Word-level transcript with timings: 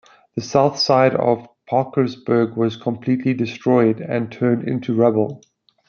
The 0.33 0.41
south 0.41 0.79
side 0.79 1.13
of 1.13 1.47
Parkersburg 1.69 2.57
was 2.57 2.75
completely 2.75 3.35
destroyed 3.35 4.01
and 4.01 4.31
turned 4.31 4.67
into 4.67 4.95
rubble. 4.95 5.43